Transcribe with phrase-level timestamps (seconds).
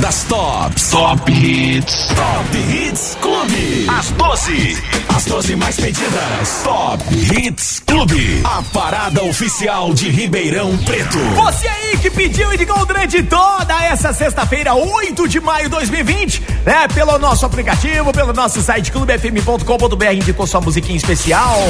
[0.00, 0.90] das tops.
[0.90, 2.08] Top Hits.
[2.08, 3.88] Top Hits Clube.
[3.88, 5.05] As 12.
[5.16, 6.60] As 12 mais pedidas.
[6.62, 8.42] Top Hits Clube.
[8.44, 11.18] A parada oficial de Ribeirão Preto.
[11.36, 16.42] Você aí que pediu e ligou durante toda essa sexta-feira, 8 de maio de 2020,
[16.66, 16.86] né?
[16.88, 21.60] Pelo nosso aplicativo, pelo nosso site clubefm.com.br, indicou sua musiquinha especial.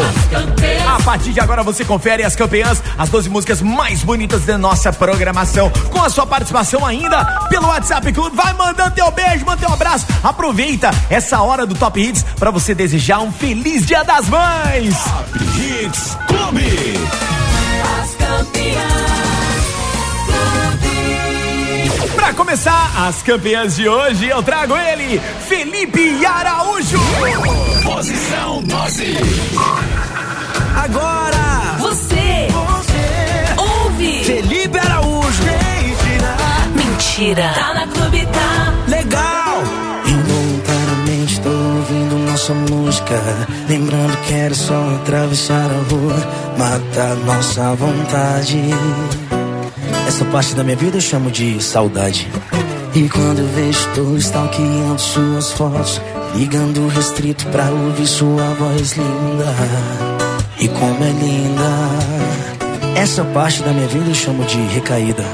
[0.89, 4.93] A partir de agora você confere as campeãs, as 12 músicas mais bonitas da nossa
[4.93, 5.71] programação.
[5.93, 8.35] Com a sua participação ainda pelo WhatsApp Clube.
[8.35, 10.05] Vai mandando teu beijo, manda teu abraço.
[10.25, 14.95] Aproveita essa hora do Top Hits para você desejar um feliz Dia das Mães.
[15.05, 16.95] Top Hits Clube.
[18.01, 18.87] As campeãs.
[22.15, 26.99] Pra começar, as campeãs de hoje, eu trago ele, Felipe Araújo.
[27.85, 29.17] Posição 12.
[30.83, 34.25] Agora, Você você, ouve.
[34.25, 35.43] Felipe Araújo.
[36.75, 37.53] Mentira.
[37.55, 38.75] Tá na clube, tá?
[38.89, 39.86] Legal.
[42.37, 43.15] Nossa música.
[43.67, 46.15] Lembrando que era só atravessar a rua
[46.59, 48.61] Matar nossa vontade.
[50.07, 52.29] Essa parte da minha vida eu chamo de saudade.
[52.95, 55.99] E quando eu vejo tô stalkeando suas fotos
[56.35, 59.55] Ligando restrito pra ouvir sua voz linda.
[60.61, 63.01] E como é linda.
[63.01, 65.25] Essa parte da minha vida eu chamo de recaída.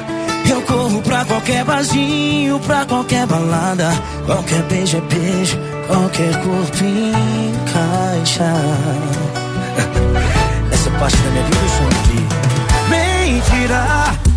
[0.48, 3.90] Eu corro pra qualquer barzinho, pra qualquer balada.
[4.24, 8.44] Qualquer beijo é beijo, qualquer corpo encaixa.
[10.72, 12.22] Essa parte da minha vida eu chamo de
[12.90, 13.86] mentira.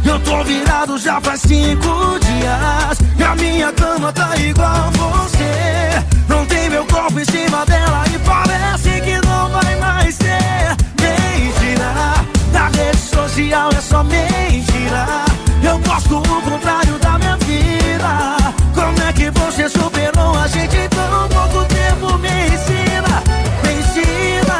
[0.06, 3.00] Eu tô virado já faz cinco dias.
[3.18, 6.04] E a minha cama tá igual você.
[6.28, 10.76] Não tem meu corpo em cima dela e parece que não vai mais ter.
[11.02, 12.14] Mentira.
[12.52, 15.26] Na rede social é só mentira.
[15.64, 18.38] Eu gosto o contrário da minha vida.
[18.86, 22.20] Como é que você superou a gente em tão pouco tempo?
[22.20, 23.24] Me ensina,
[23.64, 24.60] me ensina.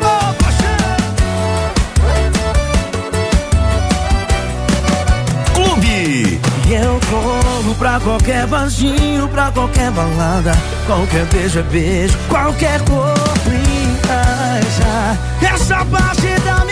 [0.00, 0.80] Oh, paixão.
[5.52, 6.40] Clube.
[6.68, 10.52] E eu corro pra qualquer barzinho, pra qualquer balada.
[10.86, 15.18] Qualquer beijo é beijo, qualquer corpo encaixa.
[15.42, 16.65] Essa parte da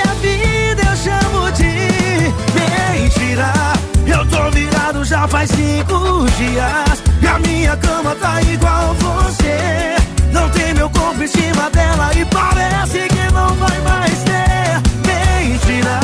[4.06, 7.02] Eu tô virado já faz cinco dias.
[7.20, 9.96] E a minha cama tá igual você.
[10.32, 14.80] Não tem meu corpo em cima dela e parece que não vai mais ter.
[15.04, 15.98] Mentira.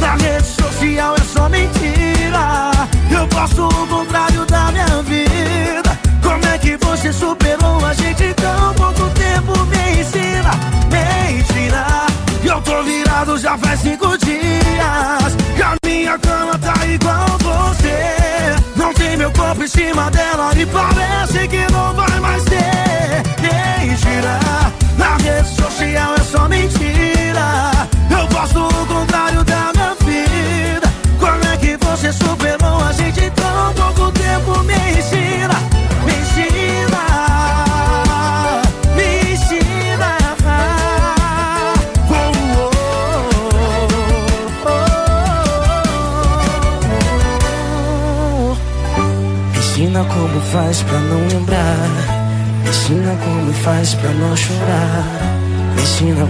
[0.00, 2.72] Na rede social é só mentira.
[3.08, 5.96] Eu posto o contrário da minha vida.
[6.22, 9.52] Como é que você superou a gente tão pouco tempo?
[9.66, 10.50] Me ensina,
[10.90, 12.13] mentira.
[12.64, 15.36] Tô virado já faz cinco dias.
[15.56, 18.56] E a minha cama tá igual você.
[18.76, 22.93] Não tem meu corpo em cima dela e parece que não vai mais ter.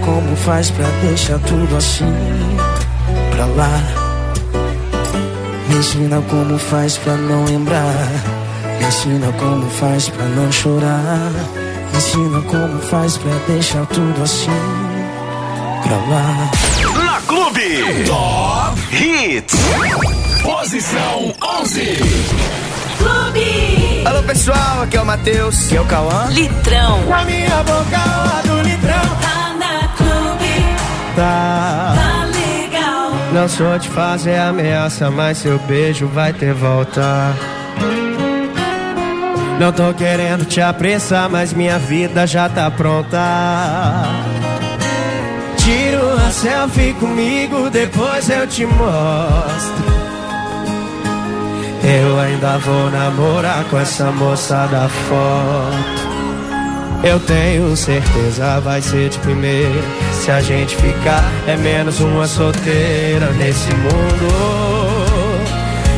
[0.05, 2.13] Como faz pra deixar tudo assim
[3.31, 3.81] pra lá.
[5.69, 7.95] Me ensina como faz pra não lembrar.
[8.79, 11.33] Me ensina como faz pra não chorar.
[11.91, 14.51] Me ensina como faz pra deixar tudo assim
[15.83, 16.51] pra lá.
[17.05, 18.05] Na Clube.
[18.07, 19.55] Top Hits.
[20.43, 21.99] Posição 11.
[22.99, 24.05] Clube.
[24.05, 25.67] Alô pessoal, aqui é o Matheus.
[25.67, 26.27] Aqui é o Cauã.
[26.31, 27.05] Litrão.
[27.07, 29.34] Na minha boca do litrão.
[31.17, 33.13] Tá legal.
[33.33, 37.35] Não sou de fazer ameaça, mas seu beijo vai ter volta.
[39.59, 43.19] Não tô querendo te apressar, mas minha vida já tá pronta.
[45.57, 49.95] Tira uma selfie comigo, depois eu te mostro.
[51.85, 56.05] Eu ainda vou namorar com essa moça da foto.
[57.05, 60.04] Eu tenho certeza vai ser de primeira.
[60.25, 65.45] Se a gente ficar, é menos uma solteira nesse mundo.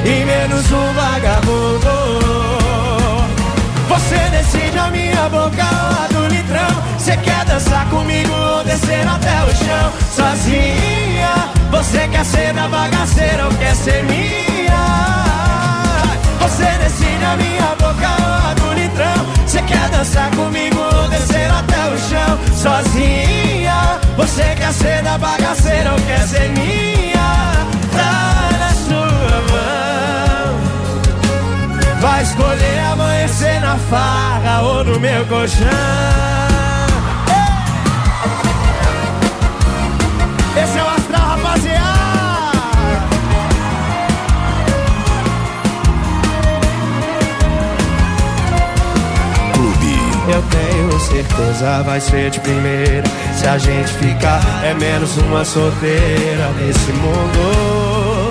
[0.04, 2.18] E menos um vagabundo.
[3.88, 6.82] Você decide a minha boca lá do litrão.
[6.98, 9.92] Você quer dançar comigo ou descer até o chão?
[10.10, 14.86] Sozinha, Você quer ser da bagaceira ou quer ser minha?
[16.40, 18.55] Você decide a minha boca ou a.
[19.46, 24.00] Você quer dançar comigo ou descer até o chão sozinha?
[24.16, 27.66] Você quer ser da bagaceira ou quer ser minha?
[27.92, 30.58] Tá na sua mão.
[32.00, 35.66] Vai escolher amanhecer na farra ou no meu colchão.
[51.06, 53.04] Certeza vai ser de primeira.
[53.34, 58.30] Se a gente ficar, é menos uma solteira nesse mundo.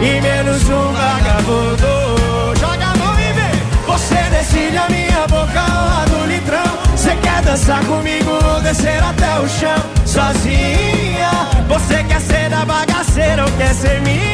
[0.00, 2.58] E menos um vagabundo.
[2.58, 3.62] Joga a mão e vem.
[3.86, 6.78] Você decide a minha boca a do litrão.
[6.96, 11.30] Você quer dançar comigo ou descer até o chão sozinha?
[11.68, 14.30] Você quer ser da bagaceira ou quer ser minha?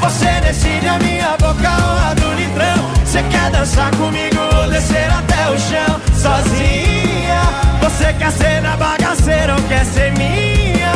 [0.00, 2.73] Você decide a minha boca a do litrão.
[3.14, 7.42] Você quer dançar comigo ou descer até o chão sozinha?
[7.80, 10.92] Você quer ser da bagaceira ou quer ser minha?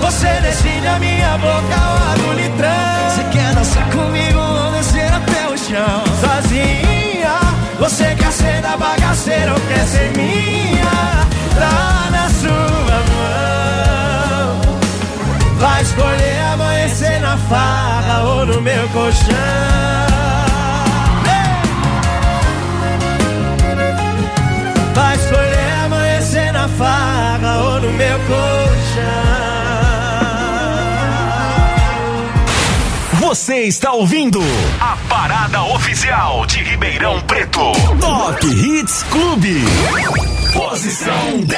[0.00, 3.08] Você decide a minha boca ou a do litrão.
[3.08, 7.38] Você quer dançar comigo ou descer até o chão sozinha?
[7.78, 10.90] Você quer ser da bagaceira ou quer ser minha?
[11.54, 14.60] Tá na sua mão.
[15.60, 20.05] Vai escolher amanhecer na farra ou no meu colchão.
[26.76, 29.46] Farra ou no meu colchão.
[33.20, 34.40] Você está ouvindo
[34.80, 37.72] a parada oficial de Ribeirão Preto.
[38.00, 39.64] Top Hits Clube.
[40.52, 41.56] Posição 10.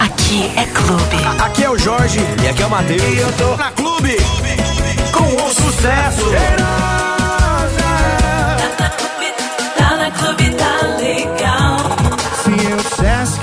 [0.00, 1.42] Aqui é clube.
[1.44, 3.02] Aqui é o Jorge e aqui é o Matheus.
[3.02, 4.16] E eu tô na clube
[5.12, 6.30] com o sucesso.
[6.56, 6.75] Tá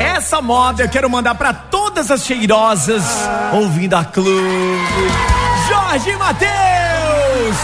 [0.00, 3.04] Essa moda eu quero mandar pra todas as cheirosas
[3.52, 4.28] ouvindo a clube.
[5.68, 7.56] Jorge Matheus!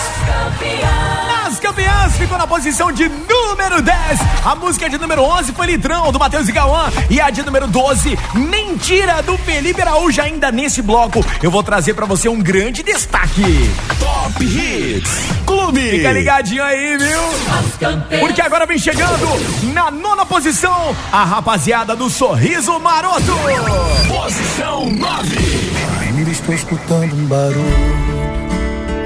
[1.45, 4.21] Nas Colombians ficou na posição de número 10.
[4.45, 6.91] A música de número 11 foi Litrão, do Matheus e Gauan.
[7.11, 10.21] E a de número 12, Mentira, do Felipe Araújo.
[10.21, 13.71] Ainda nesse bloco, eu vou trazer pra você um grande destaque.
[14.35, 15.11] Top Hits
[15.47, 15.91] Clube.
[15.91, 18.19] Fica ligadinho aí, viu?
[18.21, 19.27] Porque agora vem chegando
[19.73, 23.33] na nona posição a rapaziada do Sorriso Maroto.
[24.09, 25.37] Posição 9.
[26.01, 27.65] Ainda estou escutando um barulho,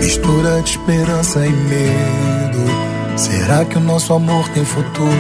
[0.01, 2.65] mistura de esperança e medo.
[3.17, 5.11] Será que o nosso amor tem futuro?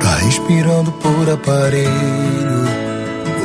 [0.00, 2.68] Tá respirando por aparelho.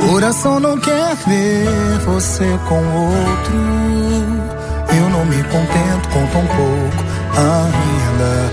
[0.08, 4.03] Coração não quer ver você com outro.
[5.50, 7.04] Contento com tão pouco
[7.36, 8.52] ainda.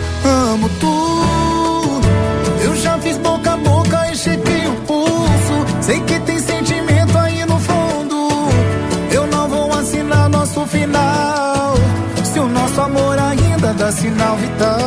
[0.52, 2.02] Amo tu.
[2.64, 5.66] Eu já fiz boca a boca e chequei o pulso.
[5.82, 8.30] Sei que tem sentimento aí no fundo.
[9.12, 11.76] Eu não vou assinar nosso final.
[12.24, 14.81] Se o nosso amor ainda dá sinal vital.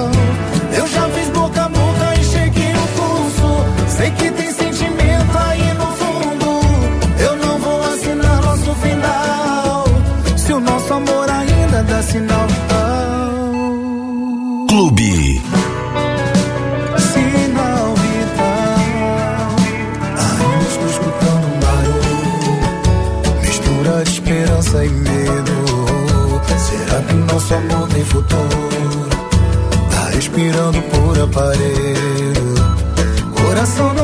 [28.05, 29.09] Futuro?
[29.91, 32.55] Tá respirando por aparelho.
[33.35, 34.04] Coração não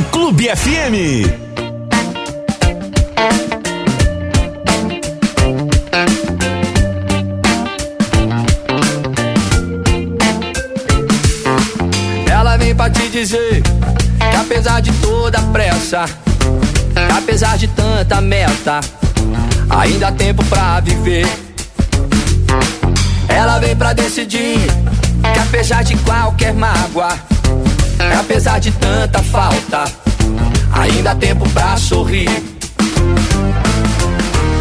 [0.00, 1.26] Clube FM.
[12.30, 16.04] Ela vem pra te dizer que apesar de toda a pressa,
[17.16, 18.80] apesar de tanta meta,
[19.68, 21.26] ainda há tempo pra viver.
[23.28, 24.58] Ela vem pra decidir
[25.34, 27.31] que apesar de qualquer mágoa,
[28.18, 29.84] apesar de tanta falta,
[30.72, 32.28] ainda há tempo pra sorrir.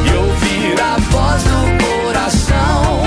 [0.05, 3.01] E ouvir a voz do coração.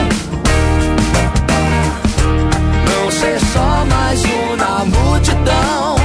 [2.88, 5.96] Não ser só mais um na multidão.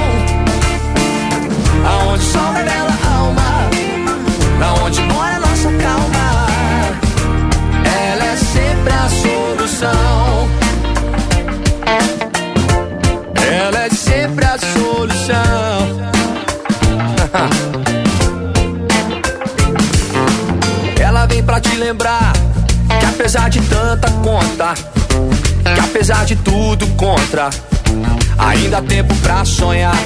[1.84, 2.89] Aonde o revela
[21.80, 22.32] lembrar
[23.00, 24.74] que apesar de tanta conta,
[25.74, 27.48] que apesar de tudo contra,
[28.38, 29.96] ainda há tempo pra sonhar.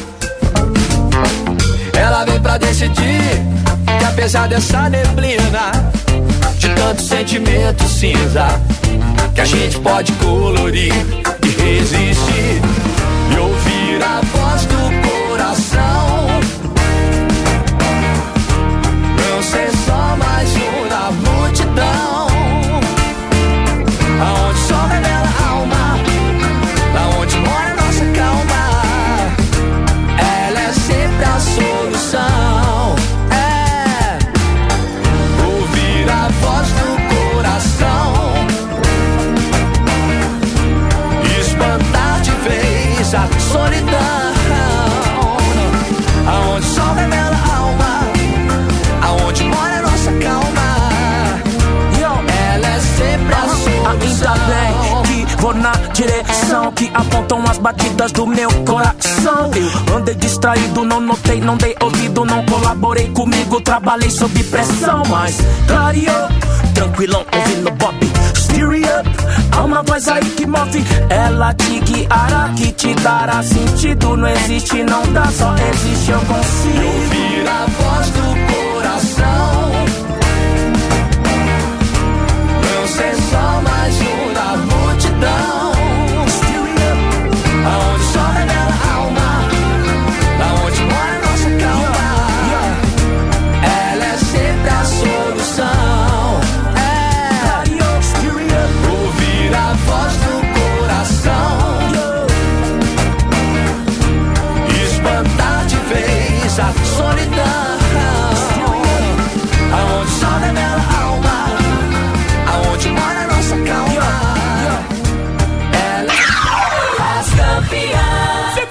[1.93, 3.43] Ela vem pra decidir
[3.99, 5.73] que apesar dessa neblina,
[6.59, 8.61] de tanto sentimento cinza,
[9.35, 10.95] que a gente pode colorir
[11.43, 12.74] e resistir
[74.95, 76.44] não dá, só existe, eu consigo.
[107.33, 109.17] A solidão.
[109.73, 110.94] Aonde só revela a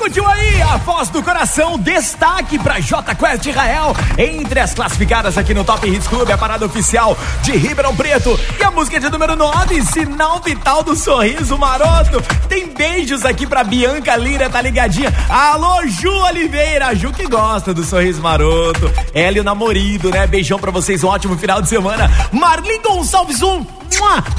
[0.04, 1.80] curtiu aí a voz do coração?
[1.80, 6.66] Destaque pra J Quest Israel entre as classificadas aqui no Top Hits Clube, a parada
[6.66, 8.38] oficial de Ribeirão Preto.
[8.60, 12.22] E a música de número 9, Sinal Vital do Sorriso Maroto.
[12.50, 15.14] Tem beijos aqui pra Bianca Lira, tá ligadinha?
[15.30, 18.92] Alô, Ju Oliveira, Ju que gosta do Sorriso Maroto.
[19.14, 20.28] Ela e o namorido, né?
[20.28, 22.12] Beijão pra vocês, um ótimo final de semana.
[22.30, 23.66] Marli Gonçalves, um!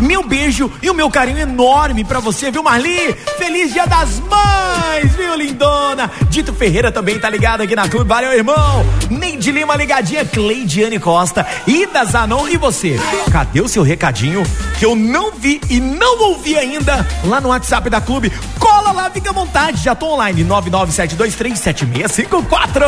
[0.00, 3.14] Meu beijo e o meu carinho enorme pra você, viu, Marli?
[3.38, 6.10] Feliz Dia das Mães, viu, lindona?
[6.28, 8.08] Dito Ferreira também tá ligado aqui na clube.
[8.08, 8.84] Valeu, irmão.
[9.08, 12.98] Neide Lima ligadinha, Cleidiane Costa, Ida Zanon e você.
[13.30, 14.42] Cadê o seu recadinho
[14.78, 18.32] que eu não vi e não ouvi ainda lá no WhatsApp da clube?
[18.58, 19.80] Cola lá, fica à vontade.
[19.82, 22.82] Já tô online, 997237654.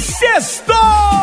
[0.00, 1.19] Sextou!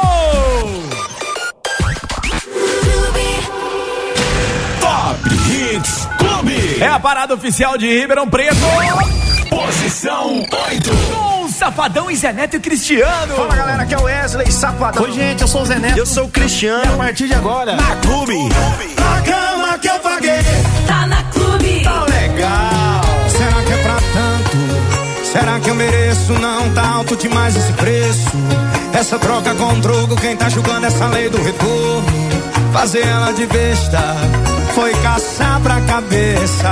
[6.79, 8.55] É a parada oficial de Ribeirão Preto.
[9.49, 10.89] Posição 8.
[11.13, 13.33] Com Safadão e Zé Neto e Cristiano.
[13.35, 15.03] Fala galera, aqui é o Wesley Safadão.
[15.03, 15.97] Oi, gente, eu sou o Zé Neto.
[15.97, 16.83] Eu sou o Cristiano.
[16.85, 18.33] E a partir de agora, Na Clube.
[18.97, 20.39] A cama que eu paguei
[20.85, 21.81] Tá na clube.
[21.83, 23.01] tá legal.
[23.29, 25.25] Será que é pra tanto?
[25.31, 26.33] Será que eu mereço?
[26.33, 28.31] Não tá alto demais esse preço.
[28.93, 32.07] Essa troca com troco, quem tá julgando essa lei do retorno?
[32.73, 33.99] Fazer ela de besta
[34.77, 36.69] foi caçar pra cabeça.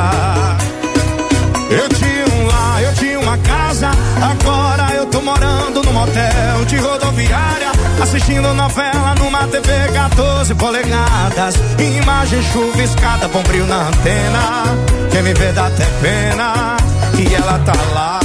[1.72, 3.90] Eu tinha um lar, eu tinha uma casa.
[4.22, 7.72] Agora eu tô morando num motel de rodoviária.
[8.00, 11.56] Assistindo novela numa TV 14 polegadas.
[11.80, 14.66] Imagem chuviscada, bom brilho na antena.
[15.12, 16.78] Quem me vê dá até pena.
[17.18, 18.25] E ela tá lá.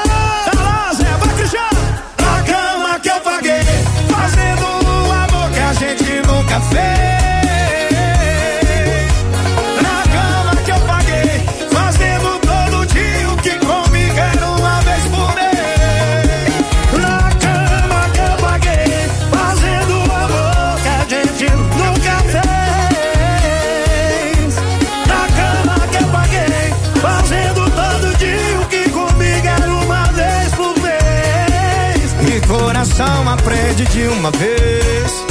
[32.81, 35.30] Coração aprende de uma vez.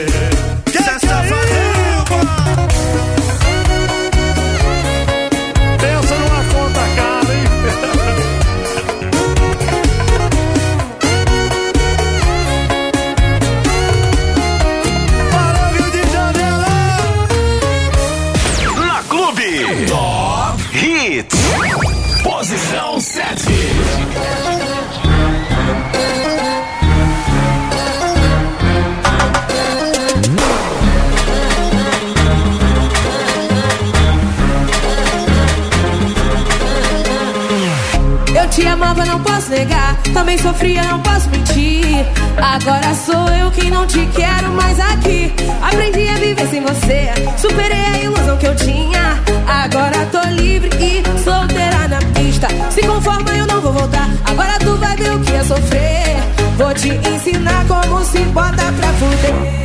[38.61, 39.97] te amava, não posso negar.
[40.13, 42.05] Também sofria, não posso mentir.
[42.37, 45.33] Agora sou eu quem não te quero mais aqui.
[45.61, 47.09] Aprendi a viver sem você.
[47.37, 49.19] Superei a ilusão que eu tinha.
[49.47, 52.47] Agora tô livre e solteira na pista.
[52.69, 54.07] Se conforma, eu não vou voltar.
[54.25, 56.17] Agora tu vai ver o que é sofrer.
[56.57, 59.61] Vou te ensinar como se bota pra fuder.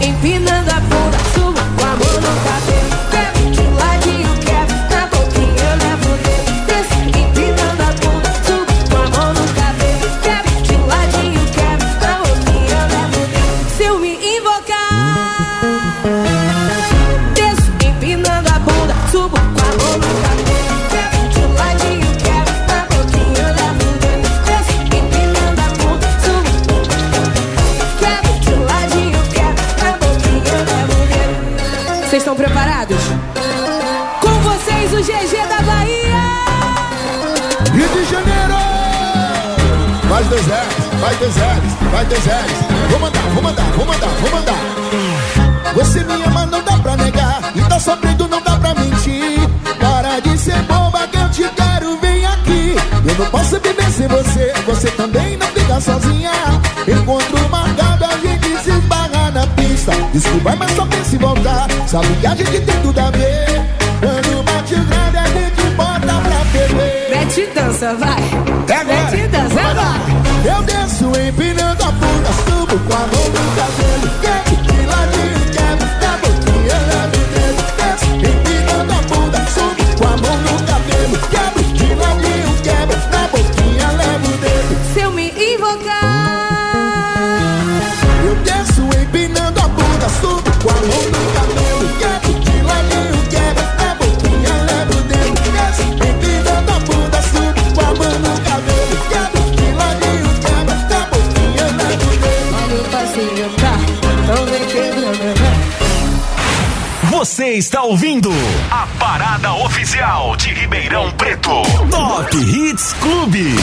[0.00, 0.71] Empinando
[41.02, 42.90] vai dois R's, vai dois R's.
[42.90, 45.74] Vou mandar, vou mandar, vou mandar, vou mandar.
[45.74, 47.40] Você me ama, não dá pra negar.
[47.56, 49.40] E tá sofrendo, não dá pra mentir.
[49.80, 52.76] Para de ser boba que eu te quero, vem aqui.
[53.04, 56.32] Eu não posso viver sem você, você também não fica sozinha.
[56.86, 59.92] Encontro marcado, a gente se esbarra na pista.
[60.12, 61.66] Desculpa, mas só pensa em voltar.
[61.88, 63.46] Sabe que a gente tem tudo a ver.
[63.98, 67.10] Quando bate o grande, a gente bota pra beber.
[67.10, 68.41] Mete dança, vai!
[107.62, 108.28] Está ouvindo
[108.72, 111.62] a parada oficial de Ribeirão Preto.
[111.92, 113.54] Top Hits Clube.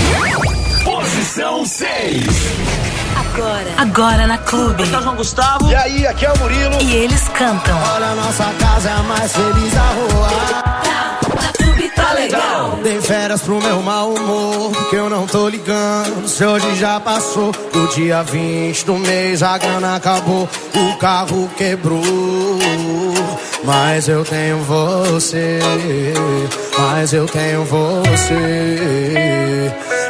[0.86, 2.26] Posição 6.
[3.18, 3.74] Agora.
[3.78, 4.86] Agora na Clube.
[4.86, 5.70] João Gustavo.
[5.70, 6.82] E aí, aqui é o Murilo.
[6.82, 7.78] E eles cantam.
[7.94, 10.30] Olha, nossa casa é a mais feliz da rua.
[11.36, 12.80] Na Clube tá legal.
[12.82, 16.26] Dei férias pro meu mau humor, que eu não tô ligando.
[16.26, 23.09] Se hoje já passou, do dia 20 do mês a grana acabou, o carro quebrou.
[23.64, 25.60] Mas eu tenho você,
[26.78, 28.90] mas eu tenho você.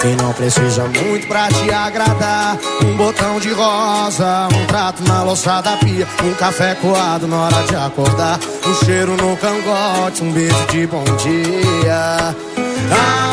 [0.04, 2.58] E não precisa muito pra te agradar.
[2.86, 7.64] Um botão de rosa, um prato na louça da pia, um café coado na hora
[7.64, 12.36] de acordar, um cheiro no cangote, um beijo de bom dia.
[12.92, 13.29] Ah,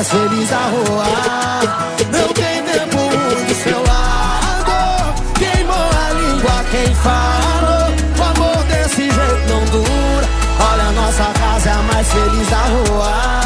[0.00, 1.04] mais feliz da rua.
[2.10, 2.96] Não tem tempo
[3.46, 5.14] do seu lado.
[5.38, 7.90] Queimou a língua quem falou.
[8.18, 10.26] O amor desse jeito não dura.
[10.72, 13.40] Olha, nossa casa é a mais feliz da rua.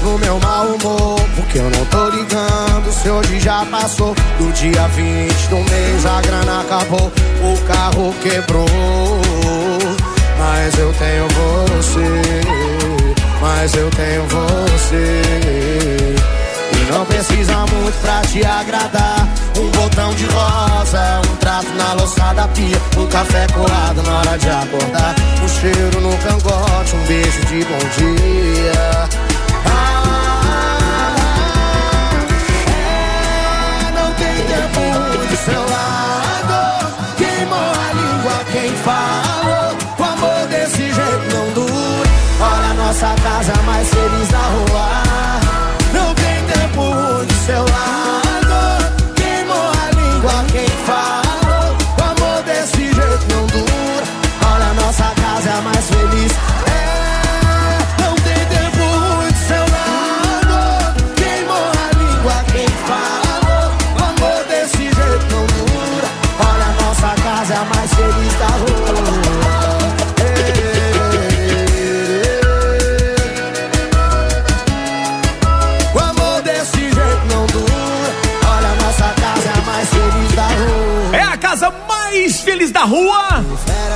[0.00, 4.16] Pro meu mau humor, porque eu não tô ligando se hoje já passou.
[4.54, 7.10] Dia 20 do mês a grana acabou,
[7.42, 8.66] o carro quebrou.
[10.38, 12.20] Mas eu tenho você,
[13.40, 15.22] mas eu tenho você.
[16.72, 19.28] E não precisa muito pra te agradar.
[19.58, 24.38] Um botão de rosa, um trato na louça da pia, um café colado na hora
[24.38, 25.14] de acordar.
[25.42, 29.21] Um cheiro no cangote, um beijo de bom dia.
[35.44, 37.16] Seu lado.
[37.16, 39.01] Queimou a língua quem casa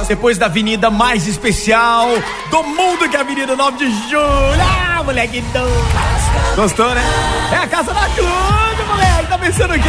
[0.08, 2.08] Depois da avenida mais especial
[2.50, 4.60] do mundo, que é a Avenida 9 de Julho.
[4.60, 6.56] Ah, moleque doido.
[6.56, 7.02] Gostou, né?
[7.52, 9.15] É a casa da clube, moleque.
[9.46, 9.88] Pensando o quê?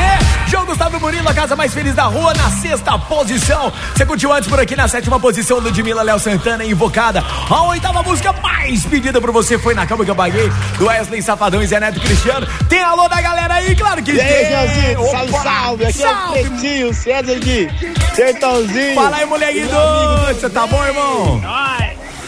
[0.49, 3.73] João Gustavo Murilo, a casa mais feliz da rua, na sexta posição.
[3.95, 7.23] Você curtiu antes por aqui na sétima posição, Ludmilla Léo Santana, invocada.
[7.49, 11.23] A oitava música mais pedida por você foi Na Cama Que Eu Paguei, do Wesley
[11.23, 12.47] Safadão e Zé Neto Cristiano.
[12.69, 14.51] Tem alô da galera aí, claro que E aí, tem.
[14.51, 15.85] Joãozinho, salve, salve.
[15.85, 16.37] Aqui salve.
[16.37, 17.67] é o Pretinho, César de
[18.13, 18.93] Sertãozinho.
[18.93, 20.39] Fala aí, moleque doido.
[20.39, 21.41] Você tá bom, irmão?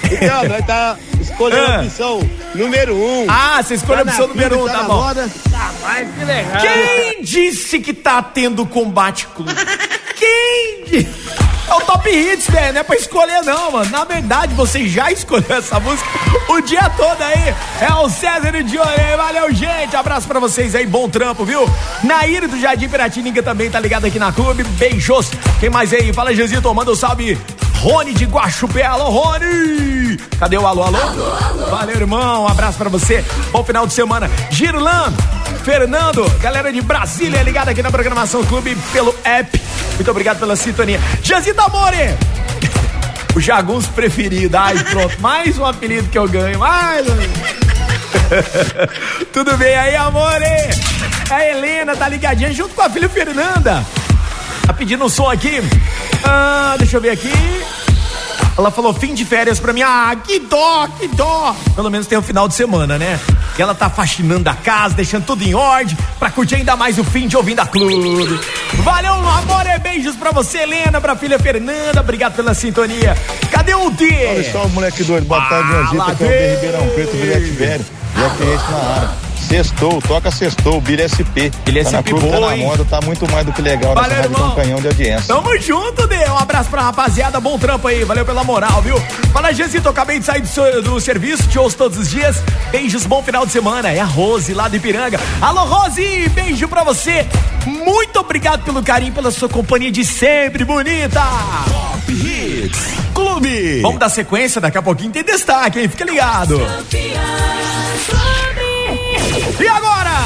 [0.03, 0.97] Então, nós tá
[1.39, 1.75] escolhendo Ah.
[1.77, 3.25] a opção número um.
[3.29, 4.95] Ah, você escolheu a Tá opção na número um, tá tá bom.
[4.95, 5.29] moda.
[6.17, 6.61] Que legal.
[6.61, 9.53] Quem disse que tá tendo combate clube?
[10.15, 11.07] Quem disse?
[11.69, 13.91] É o Top Hits, velho, não é pra escolher não, mano.
[13.91, 16.09] Na verdade, você já escolheu essa música
[16.49, 17.53] o dia todo aí.
[17.79, 19.15] É o César e Johnny.
[19.15, 19.95] Valeu, gente.
[19.95, 21.69] Abraço pra vocês aí, bom trampo, viu?
[22.03, 24.63] Nair do Jardim Piratininga também tá ligado aqui na clube.
[24.63, 25.29] Beijos.
[25.59, 26.11] Quem mais aí?
[26.11, 27.37] Fala, Jezito, manda um salve.
[27.75, 28.83] Rony de Guaxupé.
[28.85, 29.98] Alô, Rony!
[30.39, 30.97] Cadê o alô, alô?
[31.69, 32.43] Valeu, irmão.
[32.43, 33.23] Um abraço pra você.
[33.51, 34.29] Bom final de semana.
[34.49, 35.13] Girlan,
[35.63, 39.61] Fernando, galera de Brasília ligada aqui na programação Clube pelo app.
[39.95, 40.99] Muito obrigado pela sintonia.
[41.21, 41.97] Jazita Amore!
[43.35, 44.57] O jagunço preferido.
[44.57, 45.21] Ai, pronto.
[45.21, 46.59] Mais um apelido que eu ganho.
[49.31, 50.43] Tudo bem aí, amore?
[51.29, 53.85] A Helena tá ligadinha junto com a filha Fernanda.
[54.65, 55.61] Tá pedindo um som aqui.
[56.23, 57.31] Ah, deixa eu ver aqui.
[58.57, 59.81] Ela falou fim de férias pra mim.
[59.81, 61.55] Ah, que dó, que dó.
[61.75, 63.19] Pelo menos tem o final de semana, né?
[63.57, 67.03] E ela tá faxinando a casa, deixando tudo em ordem pra curtir ainda mais o
[67.03, 68.39] fim de ouvindo a clube.
[68.75, 72.01] Valeu, amor, é beijos pra você, Helena, pra filha Fernanda.
[72.01, 73.17] Obrigado pela sintonia.
[73.51, 74.05] Cadê o D?
[74.05, 75.25] Olha só, moleque doido.
[75.25, 76.01] Boa tarde, Joãozito.
[76.01, 76.55] Aqui é o D.
[76.55, 77.85] Ribeirão Preto, Bilhete Velho.
[78.17, 79.28] Já cliente na área.
[79.47, 81.49] Sextou, toca sextou, Bilha SP.
[81.65, 84.09] Bilha tá na SP clube, tá na moda, tá muito mais do que legal Valeu,
[84.09, 84.49] nessa rádio irmão.
[84.51, 85.27] com canhão de audiência.
[85.33, 86.29] Tamo junto, Dê.
[86.29, 87.39] Um abraço pra rapaziada.
[87.39, 88.03] Bom trampo aí.
[88.03, 88.99] Valeu pela moral, viu?
[89.33, 89.87] Fala, Gesito.
[89.87, 91.47] Eu acabei de sair do, seu- do serviço.
[91.47, 92.37] Te ouço todos os dias.
[92.71, 93.89] Beijos, bom final de semana.
[93.89, 95.19] É a Rose lá do Ipiranga.
[95.41, 96.29] Alô, Rose.
[96.29, 97.25] Beijo pra você.
[97.65, 100.63] Muito obrigado pelo carinho, pela sua companhia de sempre.
[100.63, 101.21] Bonita.
[101.67, 102.79] Top Hits
[103.13, 103.81] Clube.
[103.81, 104.61] Vamos dar sequência.
[104.61, 105.87] Daqui a pouquinho tem destaque, hein?
[105.89, 106.59] Fica ligado.
[109.59, 110.17] E agora,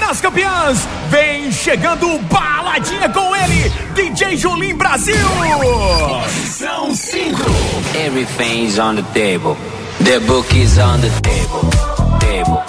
[0.00, 0.78] nas campeãs,
[1.10, 5.16] vem chegando baladinha com ele, DJ Julim Brasil.
[6.50, 7.42] São cinco.
[7.94, 9.56] Everything's on the table.
[10.02, 11.70] The book is on the table.
[12.20, 12.62] Table.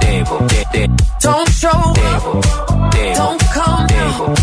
[0.00, 0.38] Table.
[0.48, 2.40] ta- ta- Don't show Table.
[2.90, 3.14] Table.
[3.14, 4.34] Don't come Table.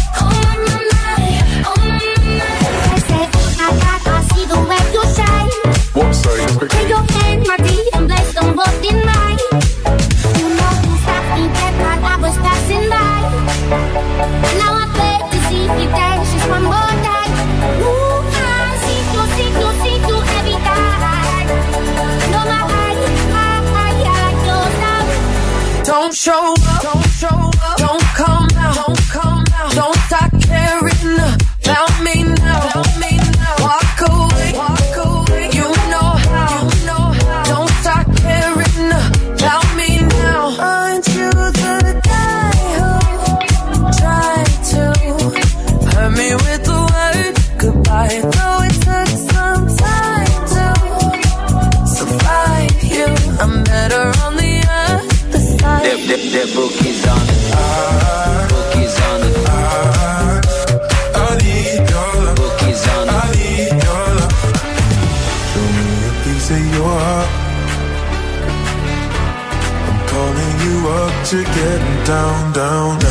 [72.05, 73.04] Down, down,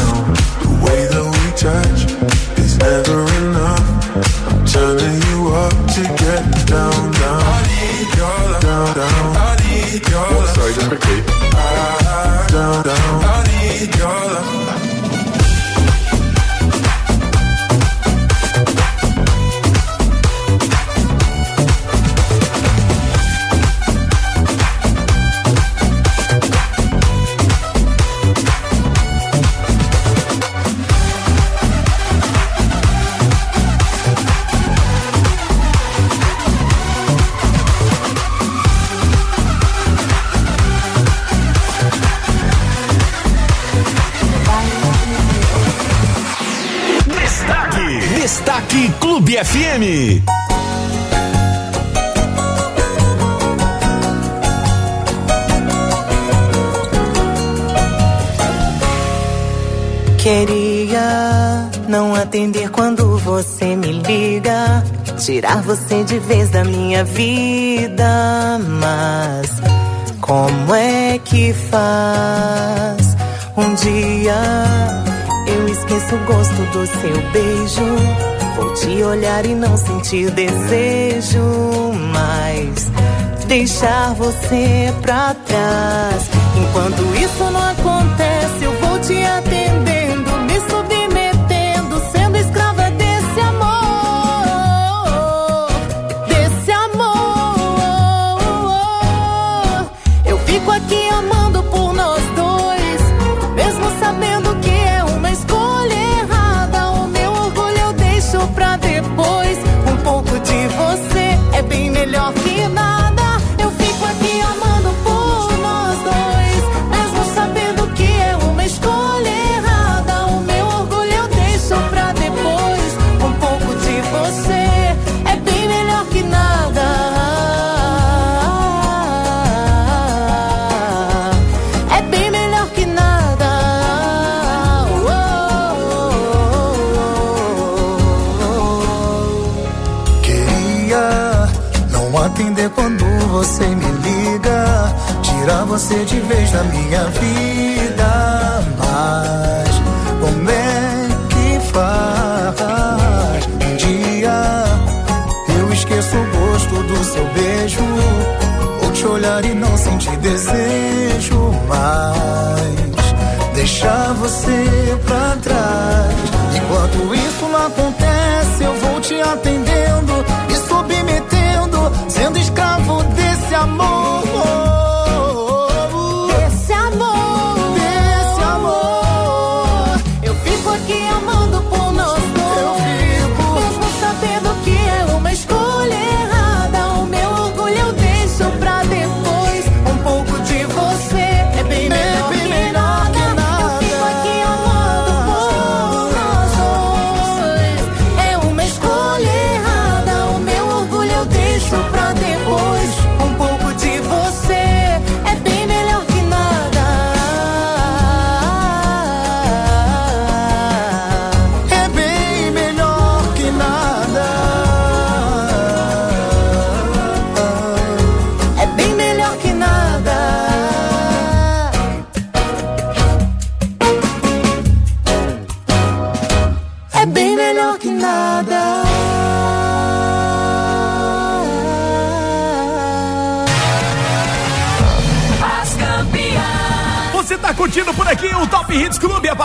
[49.75, 50.23] FM.
[60.19, 64.85] Queria não atender quando você me liga,
[65.19, 69.51] tirar você de vez da minha vida, mas
[70.21, 73.17] como é que faz?
[73.57, 74.35] Um dia
[75.47, 81.40] eu esqueço o gosto do seu beijo, vou te olhar e não sentir desejo,
[82.12, 82.90] mas
[83.47, 86.31] deixar você pra trás.
[86.57, 89.43] Enquanto isso não acontece, eu vou te atendendo,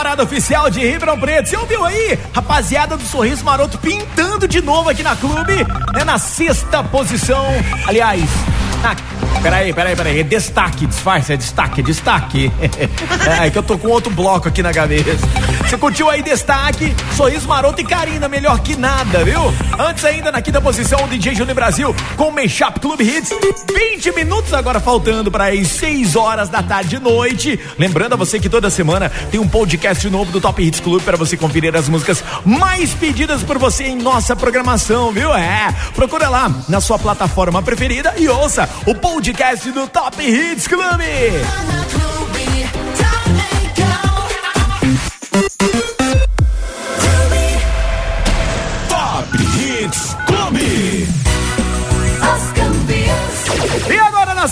[0.00, 1.46] parada oficial de Ribeirão Preto.
[1.46, 2.18] Você ouviu aí?
[2.32, 5.56] Rapaziada do Sorriso Maroto pintando de novo aqui na clube,
[5.92, 6.04] né?
[6.06, 7.44] Na sexta posição.
[7.86, 8.24] Aliás,
[8.82, 8.96] na.
[9.42, 10.20] Peraí, peraí, peraí.
[10.20, 12.52] É destaque, disfarce, é destaque, é destaque.
[13.28, 15.18] É, é que eu tô com outro bloco aqui na cabeça.
[15.70, 19.40] Você curtiu aí destaque, Sorriso Maroto e Karina, melhor que nada, viu?
[19.78, 23.30] Antes ainda, na quinta posição, o DJ Júnior Brasil com o Mashup Clube Hits.
[23.72, 27.60] 20 minutos agora faltando para as 6 horas da tarde e noite.
[27.78, 31.16] Lembrando a você que toda semana tem um podcast novo do Top Hits Clube para
[31.16, 35.32] você conferir as músicas mais pedidas por você em nossa programação, viu?
[35.32, 41.79] É, procura lá na sua plataforma preferida e ouça o podcast do Top Hits Clube.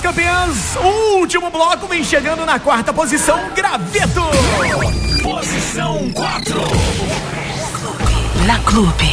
[0.09, 4.23] Campeãs, o último bloco vem chegando na quarta posição, Graveto.
[5.23, 6.63] Posição 4.
[8.47, 9.11] Na clube.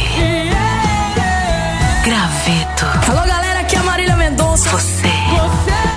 [2.02, 3.10] Graveto.
[3.10, 4.70] Alô, galera, aqui é a Marília Mendonça.
[4.70, 5.12] Você.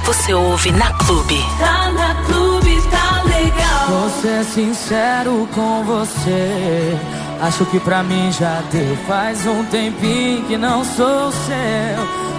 [0.03, 1.45] Você ouve na clube.
[1.59, 3.87] Tá na clube, tá legal.
[3.87, 6.97] Vou ser sincero com você.
[7.41, 8.97] Acho que pra mim já deu.
[9.07, 12.38] Faz um tempinho que não sou seu.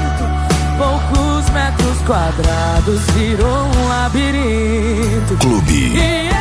[0.81, 5.37] Poucos metros quadrados virou um labirinto.
[5.39, 5.95] Clube.
[5.95, 6.31] E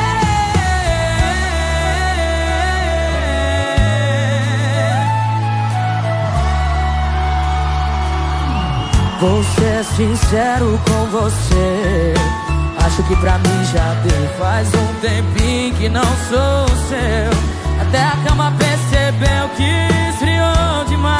[9.20, 12.14] Vou ser sincero com você.
[12.82, 14.28] Acho que pra mim já deu.
[14.38, 17.82] Faz um tempinho que não sou seu.
[17.82, 21.19] Até a cama percebeu que esfriou demais.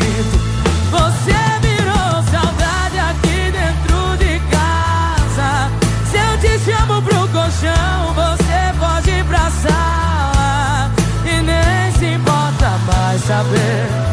[11.25, 14.11] E nem se importa mais saber.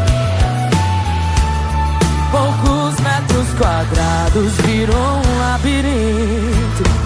[2.31, 6.99] Poucos metros quadrados virou um labirinto.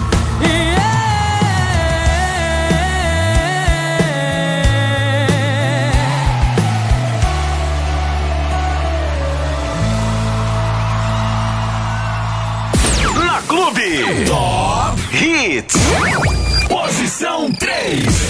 [13.25, 14.25] Na Clube.
[14.27, 15.75] Top Hits.
[16.67, 18.22] Posição 3.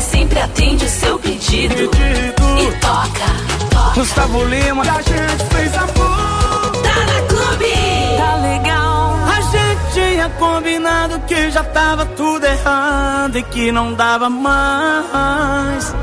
[0.00, 1.74] Sempre atende o seu pedido.
[1.74, 3.94] E toca.
[3.94, 6.72] Gustavo Lima, a gente fez amor.
[6.82, 7.74] Tá na Clube.
[8.16, 9.16] Tá legal.
[9.26, 15.94] A gente tinha combinado que já tava tudo errado e que não dava mais.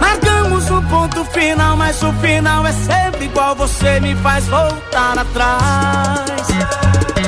[0.00, 3.54] Marcamos um ponto final, mas o final é sempre igual.
[3.56, 6.48] Você me faz voltar atrás.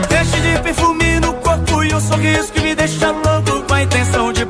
[0.09, 4.33] Deixe de perfume no corpo e um sorriso que me deixa louco com a intenção
[4.33, 4.45] de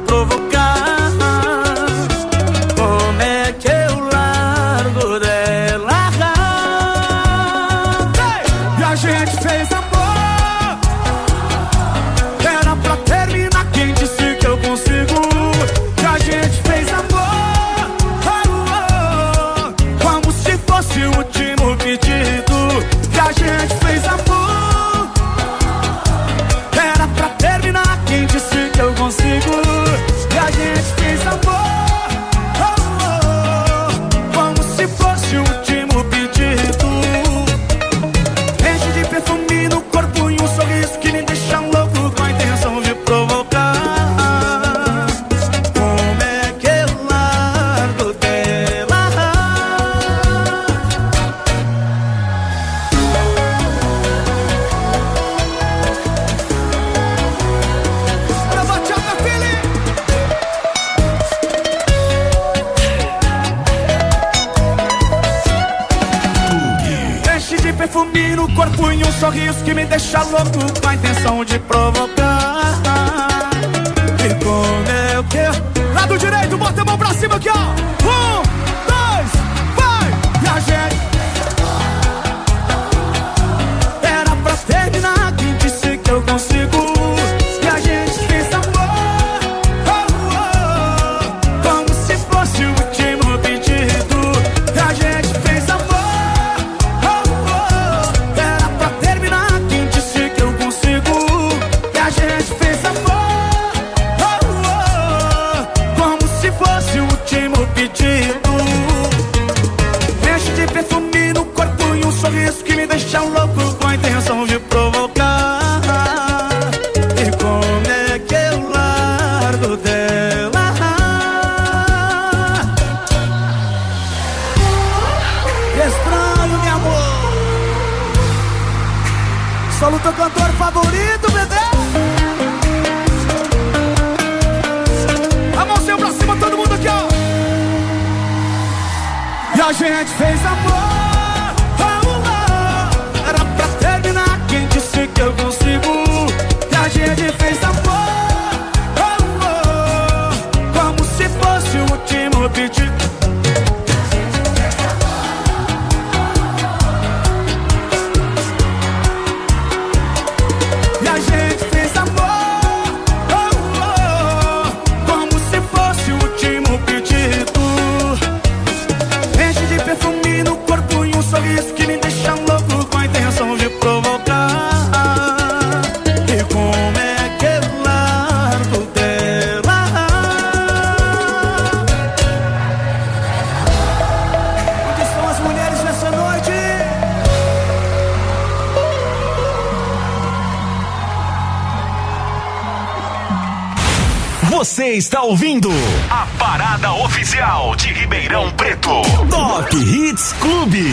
[194.90, 195.70] Você está ouvindo
[196.10, 198.90] a parada oficial de Ribeirão Preto.
[199.30, 200.92] Top Hits Clube.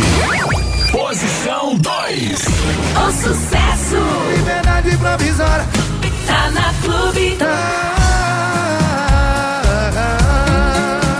[0.91, 2.45] Posição 2.
[2.95, 3.95] O sucesso
[4.37, 5.65] Liberdade provisória.
[6.27, 7.37] tá na clube.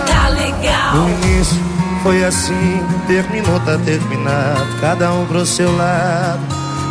[0.06, 0.94] Tá legal.
[0.94, 1.58] No início
[2.04, 4.80] foi assim, terminou, tá terminado.
[4.80, 6.46] Cada um pro seu lado,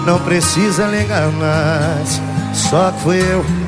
[0.06, 2.22] não precisa ligar mais.
[2.54, 3.46] Só que fui eu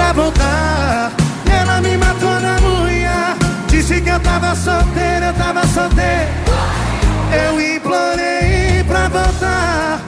[0.00, 1.12] Pra voltar.
[1.46, 3.36] E ela me matou na unha.
[3.68, 6.30] Disse que eu tava solteiro, eu tava solteiro.
[7.44, 10.00] Eu implorei pra voltar.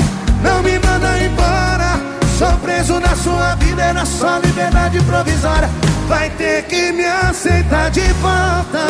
[0.42, 1.90] Não me manda embora.
[2.38, 5.68] Sou preso na sua vida, era só liberdade provisória.
[6.08, 8.86] Vai ter que me aceitar de volta.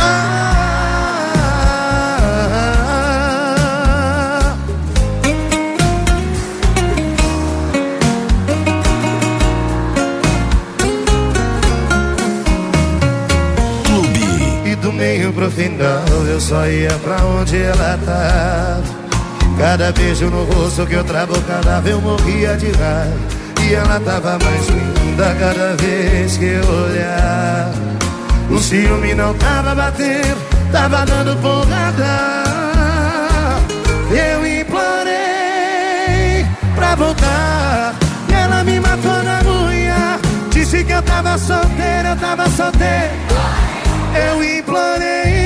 [0.00, 0.85] Ah,
[16.46, 18.84] só ia pra onde ela tava.
[19.58, 23.18] Cada beijo no rosto que eu travo cada eu morria de raiva.
[23.66, 27.72] E ela tava mais linda cada vez que eu olhava.
[28.48, 30.36] O ciúme não tava batendo,
[30.70, 32.44] tava dando porrada.
[34.08, 34.86] Eu implorei
[36.76, 37.92] pra voltar.
[38.28, 40.20] E ela me matou na unha.
[40.50, 43.10] Disse que eu tava solteiro, eu tava solteiro.
[44.14, 45.45] Eu implorei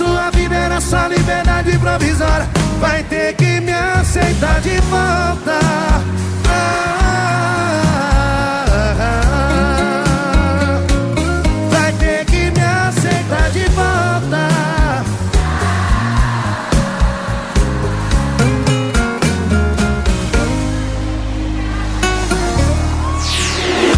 [0.00, 2.48] Sua vida, era só liberdade provisória.
[2.80, 5.58] Vai ter que me aceitar de volta.
[11.70, 14.48] Vai ter que me aceitar de volta.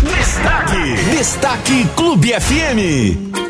[0.02, 1.16] Destaque.
[1.16, 3.41] Destaque Clube FM.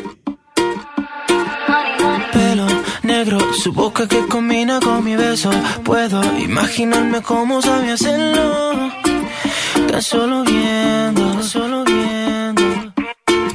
[3.63, 5.49] Su boca que combina con mi beso.
[5.85, 8.91] Puedo imaginarme cómo sabe hacerlo.
[9.89, 12.63] Tan solo viendo, tan solo viendo.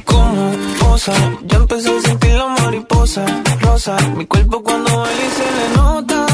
[0.05, 3.23] Como posa, ya empecé a sentir la mariposa
[3.61, 3.97] rosa.
[4.17, 6.25] Mi cuerpo cuando baila y se le nota.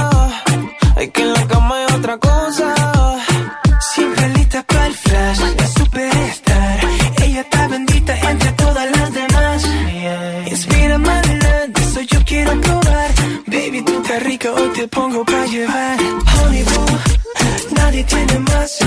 [0.96, 2.68] Hay que en la cama hay otra cosa.
[3.94, 5.55] Siempre lista para el flash,
[14.86, 16.86] 也碰过半月弯，和你不，
[17.72, 18.86] 那一天的马戏。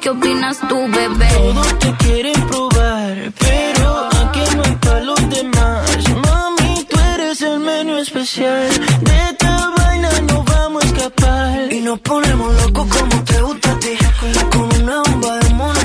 [0.00, 1.28] Qué opinas tú, bebé.
[1.28, 5.82] Todos te quieren probar, pero aquí no hay para los demás.
[6.24, 8.68] Mami, tú eres el menú especial.
[9.00, 11.72] De esta vaina no vamos a escapar.
[11.72, 13.94] Y nos ponemos locos como te gusta a ti.
[14.50, 15.81] Con una bomba de mono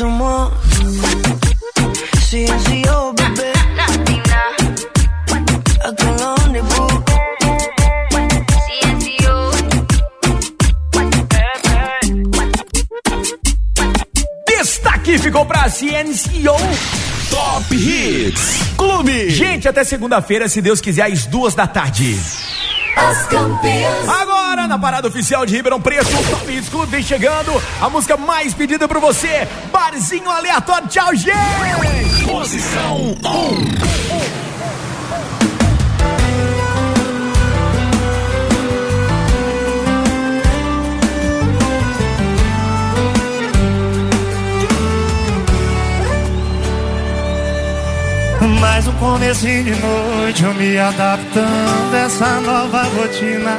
[0.00, 0.50] primero.
[0.70, 1.30] Que no somos
[2.30, 3.52] CNCO, bebé.
[5.84, 7.04] Acá en la Honey boo.
[14.46, 16.56] Destaque ficou pra CNCO.
[17.30, 19.30] Top Hits Clube.
[19.30, 22.18] Gente, até segunda-feira, se Deus quiser, às duas da tarde.
[23.08, 24.08] As campeãs.
[24.08, 27.50] Agora, na parada oficial de Ribeirão Preto, o Top Clube vem chegando.
[27.80, 30.86] A música mais pedida por você: Barzinho Aleatório.
[30.86, 32.26] Tchau, gente!
[32.26, 34.19] Posição 1.
[48.60, 53.58] Mais um comecinho de noite, eu me adaptando a essa nova rotina.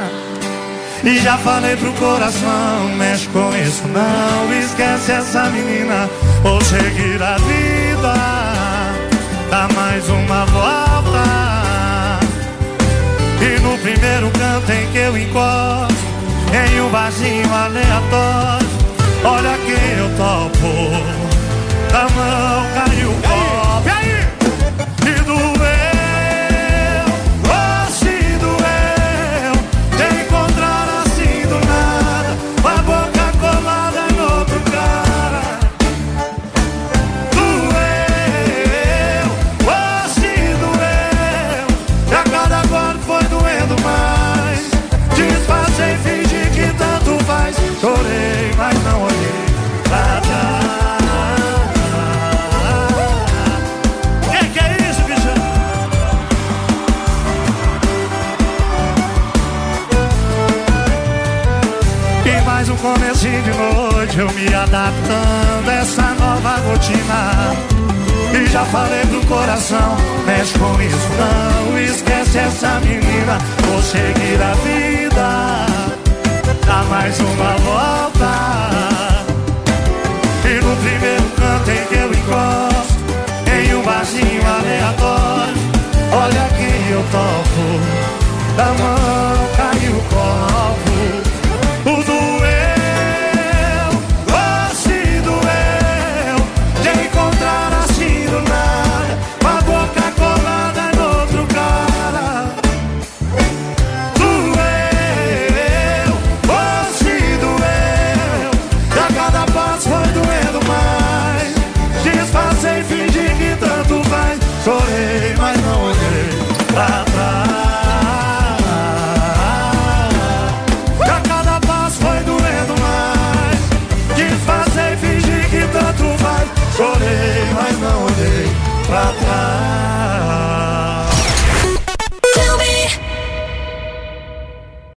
[1.02, 6.08] E já falei pro coração, mexe com isso não, esquece essa menina.
[6.44, 8.14] Vou seguir a vida,
[9.50, 11.22] dá mais uma volta.
[13.40, 15.94] E no primeiro canto em que eu encosto,
[16.54, 18.68] em um barzinho aleatório,
[19.24, 21.32] olha quem eu topo.
[21.90, 23.41] Da mão caiu o
[64.22, 67.56] Eu me adaptando a essa nova rotina.
[68.32, 73.36] E já falei pro coração Mexe com isso não Esquece essa menina.
[73.66, 75.66] Vou seguir a vida
[76.64, 78.30] Dá mais uma volta.
[80.44, 82.94] E no primeiro canto em que eu encosto
[83.50, 85.62] Em um barzinho aleatório
[86.12, 90.91] Olha quem eu topo Da mão caiu o copo